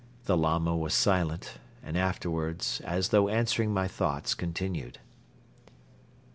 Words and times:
The 0.25 0.35
Lama 0.35 0.75
was 0.75 0.95
silent 0.95 1.59
and 1.83 1.95
afterwards, 1.95 2.81
as 2.83 3.09
though 3.09 3.29
answering 3.29 3.71
my 3.71 3.87
thoughts, 3.87 4.33
continued. 4.33 4.97